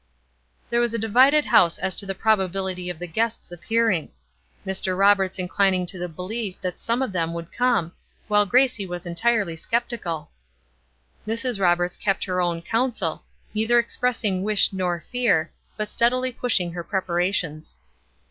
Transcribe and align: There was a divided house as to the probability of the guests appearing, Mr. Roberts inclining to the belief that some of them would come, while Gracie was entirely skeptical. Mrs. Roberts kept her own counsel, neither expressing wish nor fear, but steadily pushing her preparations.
There 0.71 0.81
was 0.81 0.95
a 0.95 0.97
divided 0.97 1.45
house 1.45 1.77
as 1.77 1.95
to 1.97 2.07
the 2.07 2.15
probability 2.15 2.89
of 2.89 2.97
the 2.97 3.05
guests 3.05 3.51
appearing, 3.51 4.09
Mr. 4.65 4.97
Roberts 4.97 5.37
inclining 5.37 5.85
to 5.85 5.99
the 5.99 6.09
belief 6.09 6.59
that 6.61 6.79
some 6.79 7.03
of 7.03 7.11
them 7.11 7.35
would 7.35 7.51
come, 7.51 7.91
while 8.27 8.47
Gracie 8.47 8.87
was 8.87 9.05
entirely 9.05 9.55
skeptical. 9.55 10.31
Mrs. 11.27 11.59
Roberts 11.61 11.97
kept 11.97 12.23
her 12.23 12.41
own 12.41 12.63
counsel, 12.63 13.25
neither 13.53 13.77
expressing 13.77 14.41
wish 14.41 14.73
nor 14.73 15.01
fear, 15.01 15.51
but 15.77 15.87
steadily 15.87 16.31
pushing 16.31 16.71
her 16.71 16.83
preparations. 16.83 17.77